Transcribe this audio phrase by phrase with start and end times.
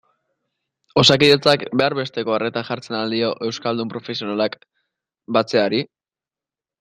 [1.01, 4.57] Osakidetzak behar besteko arreta jartzen al dio euskaldun profesionalak
[5.39, 5.83] batzeari?